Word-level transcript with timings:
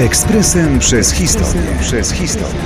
Ekspresem 0.00 0.78
przez 0.78 1.12
historię. 1.12 1.62
Przez 1.80 2.12
historię. 2.12 2.60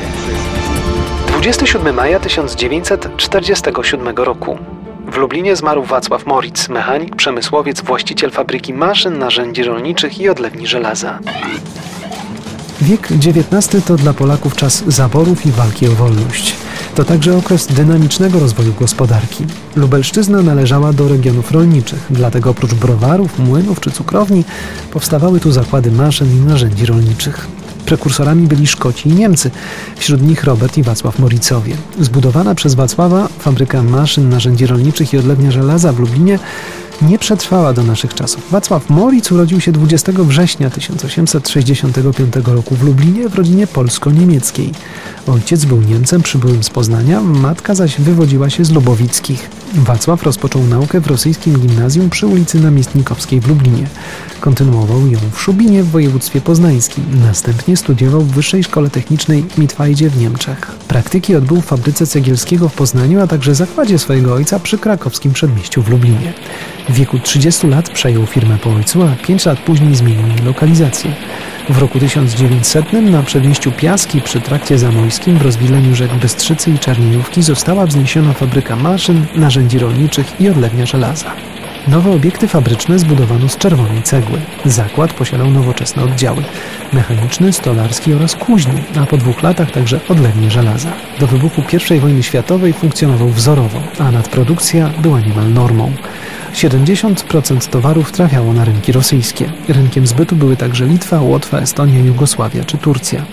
27 1.28 1.94
maja 1.94 2.20
1947 2.20 4.08
roku. 4.16 4.58
W 5.06 5.16
Lublinie 5.16 5.56
zmarł 5.56 5.82
Wacław 5.82 6.26
Moritz, 6.26 6.68
mechanik, 6.68 7.16
przemysłowiec, 7.16 7.80
właściciel 7.80 8.30
fabryki 8.30 8.74
maszyn, 8.74 9.18
narzędzi 9.18 9.62
rolniczych 9.62 10.18
i 10.18 10.28
odlewni 10.28 10.66
żelaza. 10.66 11.18
Wiek 12.84 13.08
XIX 13.12 13.84
to 13.84 13.96
dla 13.96 14.12
Polaków 14.12 14.56
czas 14.56 14.84
zaborów 14.86 15.46
i 15.46 15.50
walki 15.50 15.88
o 15.88 15.90
wolność. 15.90 16.54
To 16.94 17.04
także 17.04 17.36
okres 17.36 17.66
dynamicznego 17.66 18.38
rozwoju 18.38 18.74
gospodarki. 18.80 19.44
Lubelszczyzna 19.76 20.42
należała 20.42 20.92
do 20.92 21.08
regionów 21.08 21.52
rolniczych, 21.52 22.06
dlatego 22.10 22.50
oprócz 22.50 22.74
browarów, 22.74 23.38
młynów 23.38 23.80
czy 23.80 23.90
cukrowni 23.90 24.44
powstawały 24.90 25.40
tu 25.40 25.52
zakłady 25.52 25.90
maszyn 25.90 26.36
i 26.36 26.40
narzędzi 26.40 26.86
rolniczych. 26.86 27.48
Prekursorami 27.86 28.46
byli 28.46 28.66
Szkoci 28.66 29.08
i 29.08 29.12
Niemcy, 29.12 29.50
wśród 29.96 30.22
nich 30.22 30.44
Robert 30.44 30.78
i 30.78 30.82
Wacław 30.82 31.18
Moricowie. 31.18 31.76
Zbudowana 32.00 32.54
przez 32.54 32.74
Wacława 32.74 33.28
fabryka 33.38 33.82
maszyn, 33.82 34.28
narzędzi 34.28 34.66
rolniczych 34.66 35.14
i 35.14 35.18
odlewnia 35.18 35.50
żelaza 35.50 35.92
w 35.92 35.98
Lublinie 36.00 36.38
nie 37.02 37.18
przetrwała 37.18 37.72
do 37.72 37.82
naszych 37.82 38.14
czasów. 38.14 38.50
Wacław 38.50 38.90
Moritz 38.90 39.32
urodził 39.32 39.60
się 39.60 39.72
20 39.72 40.12
września 40.12 40.70
1865 40.70 42.34
roku 42.44 42.74
w 42.74 42.82
Lublinie 42.82 43.28
w 43.28 43.34
rodzinie 43.34 43.66
polsko-niemieckiej. 43.66 44.72
Ojciec 45.26 45.64
był 45.64 45.82
Niemcem 45.82 46.22
przybyłym 46.22 46.62
z 46.62 46.70
Poznania, 46.70 47.20
matka 47.20 47.74
zaś 47.74 48.00
wywodziła 48.00 48.50
się 48.50 48.64
z 48.64 48.70
Lubowickich. 48.70 49.63
Wacław 49.74 50.22
rozpoczął 50.22 50.62
naukę 50.62 51.00
w 51.00 51.06
rosyjskim 51.06 51.60
gimnazjum 51.60 52.10
przy 52.10 52.26
ulicy 52.26 52.60
Namiestnikowskiej 52.60 53.40
w 53.40 53.48
Lublinie. 53.48 53.86
Kontynuował 54.40 55.06
ją 55.06 55.18
w 55.32 55.40
Szubinie 55.40 55.82
w 55.82 55.90
województwie 55.90 56.40
poznańskim. 56.40 57.04
Następnie 57.26 57.76
studiował 57.76 58.20
w 58.20 58.32
Wyższej 58.32 58.64
Szkole 58.64 58.90
Technicznej 58.90 59.44
Mitwajdzie 59.58 60.10
w 60.10 60.18
Niemczech. 60.18 60.76
Praktyki 60.88 61.36
odbył 61.36 61.60
w 61.60 61.64
fabryce 61.64 62.06
cegielskiego 62.06 62.68
w 62.68 62.74
Poznaniu, 62.74 63.20
a 63.20 63.26
także 63.26 63.54
zakładzie 63.54 63.98
swojego 63.98 64.34
ojca 64.34 64.58
przy 64.58 64.78
krakowskim 64.78 65.32
przedmieściu 65.32 65.82
w 65.82 65.88
Lublinie. 65.88 66.32
W 66.88 66.92
wieku 66.92 67.18
30 67.18 67.66
lat 67.66 67.90
przejął 67.90 68.26
firmę 68.26 68.58
po 68.58 68.70
ojcu, 68.70 69.02
a 69.02 69.26
5 69.26 69.46
lat 69.46 69.58
później 69.58 69.96
zmienił 69.96 70.26
jej 70.26 70.38
lokalizację. 70.38 71.14
W 71.68 71.78
roku 71.78 71.98
1900 71.98 72.92
na 72.92 73.22
przedmieściu 73.22 73.72
Piaski 73.72 74.20
przy 74.20 74.40
trakcie 74.40 74.78
zamojskim 74.78 75.38
w 75.38 75.42
rozwileniu 75.42 75.94
rzek 75.94 76.14
Bystrzycy 76.14 76.70
i 76.70 76.78
Czarniejówki 76.78 77.42
została 77.42 77.86
wzniesiona 77.86 78.32
fabryka 78.32 78.76
maszyn, 78.76 79.26
narzędzi 79.34 79.78
rolniczych 79.78 80.40
i 80.40 80.48
odlewnia 80.48 80.86
żelaza. 80.86 81.43
Nowe 81.88 82.10
obiekty 82.10 82.48
fabryczne 82.48 82.98
zbudowano 82.98 83.48
z 83.48 83.56
czerwonej 83.56 84.02
cegły. 84.02 84.40
Zakład 84.64 85.12
posiadał 85.12 85.50
nowoczesne 85.50 86.02
oddziały 86.02 86.44
mechaniczny, 86.92 87.52
stolarski 87.52 88.14
oraz 88.14 88.36
kuźni, 88.36 88.82
a 89.02 89.06
po 89.06 89.16
dwóch 89.16 89.42
latach 89.42 89.70
także 89.70 90.00
odlewnie 90.08 90.50
żelaza. 90.50 90.92
Do 91.20 91.26
wybuchu 91.26 91.62
I 91.94 92.00
wojny 92.00 92.22
światowej 92.22 92.72
funkcjonował 92.72 93.28
wzorowo, 93.28 93.80
a 93.98 94.10
nadprodukcja 94.10 94.90
była 95.02 95.20
niemal 95.20 95.52
normą. 95.52 95.92
70% 96.52 97.68
towarów 97.70 98.12
trafiało 98.12 98.52
na 98.52 98.64
rynki 98.64 98.92
rosyjskie. 98.92 99.52
Rynkiem 99.68 100.06
zbytu 100.06 100.36
były 100.36 100.56
także 100.56 100.86
Litwa, 100.86 101.20
Łotwa, 101.20 101.58
Estonia, 101.58 102.00
Jugosławia 102.00 102.64
czy 102.64 102.78
Turcja. 102.78 103.24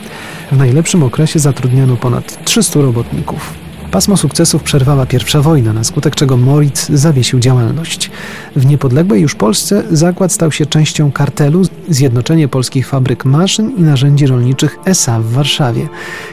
W 0.51 0.57
najlepszym 0.57 1.03
okresie 1.03 1.39
zatrudniano 1.39 1.97
ponad 1.97 2.45
300 2.45 2.81
robotników. 2.81 3.70
Pasmo 3.91 4.17
sukcesów 4.17 4.63
przerwała 4.63 5.05
pierwsza 5.05 5.41
wojna, 5.41 5.73
na 5.73 5.83
skutek 5.83 6.15
czego 6.15 6.37
Moritz 6.37 6.89
zawiesił 6.89 7.39
działalność. 7.39 8.11
W 8.55 8.65
niepodległej 8.65 9.21
już 9.21 9.35
Polsce 9.35 9.83
zakład 9.91 10.31
stał 10.31 10.51
się 10.51 10.65
częścią 10.65 11.11
kartelu 11.11 11.61
Zjednoczenie 11.89 12.47
Polskich 12.47 12.87
Fabryk 12.87 13.25
Maszyn 13.25 13.77
i 13.77 13.81
Narzędzi 13.81 14.27
Rolniczych 14.27 14.77
SA 14.85 15.19
w 15.19 15.31
Warszawie. 15.31 15.89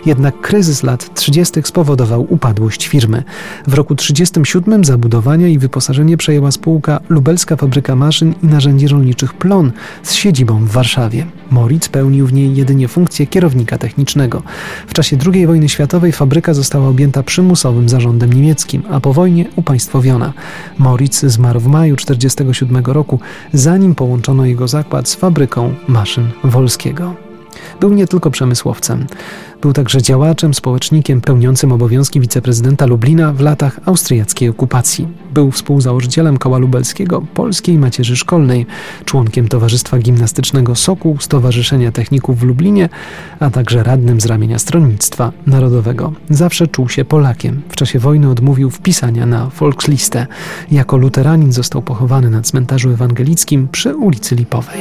Jednak 0.06 0.40
kryzys 0.40 0.82
lat 0.82 1.14
30. 1.14 1.60
spowodował 1.64 2.26
upadłość 2.30 2.86
firmy. 2.86 3.22
W 3.66 3.74
roku 3.74 3.94
37 3.94 4.84
zabudowania 4.84 5.48
i 5.48 5.58
wyposażenie 5.58 6.16
przejęła 6.16 6.50
spółka 6.50 7.00
Lubelska 7.08 7.56
Fabryka 7.56 7.96
Maszyn 7.96 8.34
i 8.42 8.46
Narzędzi 8.46 8.88
Rolniczych 8.88 9.34
Plon 9.34 9.72
z 10.02 10.14
siedzibą 10.14 10.64
w 10.64 10.70
Warszawie. 10.70 11.26
Moritz 11.50 11.88
pełnił 11.88 12.26
w 12.26 12.32
niej 12.32 12.56
jedynie 12.56 12.88
funkcję 12.88 13.26
kierownika 13.26 13.78
technicznego. 13.78 14.42
W 14.86 14.92
czasie 14.94 15.16
II 15.32 15.46
wojny 15.46 15.68
światowej 15.68 16.12
fabryka 16.12 16.54
została 16.54 16.88
objęta 16.88 17.22
przymusowym 17.22 17.88
zarządem 17.88 18.32
niemieckim, 18.32 18.82
a 18.90 19.00
po 19.00 19.12
wojnie 19.12 19.44
upaństwowiona. 19.56 20.32
Moritz 20.78 21.20
zmarł 21.20 21.60
w 21.60 21.66
maju 21.66 21.96
1947 22.16 22.92
roku, 22.92 23.20
zanim 23.52 23.94
połączono 23.94 24.46
jego 24.46 24.68
zakład 24.68 25.08
z 25.08 25.14
fabryką 25.14 25.74
maszyn 25.88 26.30
Wolskiego. 26.44 27.27
Był 27.80 27.94
nie 27.94 28.06
tylko 28.06 28.30
przemysłowcem. 28.30 29.06
Był 29.62 29.72
także 29.72 30.02
działaczem, 30.02 30.54
społecznikiem 30.54 31.20
pełniącym 31.20 31.72
obowiązki 31.72 32.20
wiceprezydenta 32.20 32.86
Lublina 32.86 33.32
w 33.32 33.40
latach 33.40 33.80
austriackiej 33.86 34.48
okupacji. 34.48 35.08
Był 35.34 35.50
współzałożycielem 35.50 36.38
Koła 36.38 36.58
Lubelskiego 36.58 37.22
Polskiej 37.34 37.78
Macierzy 37.78 38.16
Szkolnej, 38.16 38.66
członkiem 39.04 39.48
Towarzystwa 39.48 39.98
Gimnastycznego 39.98 40.74
Sokół 40.74 41.18
Stowarzyszenia 41.20 41.92
Techników 41.92 42.38
w 42.38 42.42
Lublinie, 42.42 42.88
a 43.40 43.50
także 43.50 43.82
radnym 43.82 44.20
z 44.20 44.26
ramienia 44.26 44.58
Stronnictwa 44.58 45.32
Narodowego. 45.46 46.12
Zawsze 46.30 46.66
czuł 46.66 46.88
się 46.88 47.04
Polakiem. 47.04 47.62
W 47.68 47.76
czasie 47.76 47.98
wojny 47.98 48.30
odmówił 48.30 48.70
wpisania 48.70 49.26
na 49.26 49.50
Volkslistę. 49.58 50.26
Jako 50.70 50.96
luteranin 50.96 51.52
został 51.52 51.82
pochowany 51.82 52.30
na 52.30 52.42
cmentarzu 52.42 52.90
ewangelickim 52.90 53.68
przy 53.72 53.96
ulicy 53.96 54.34
Lipowej. 54.34 54.80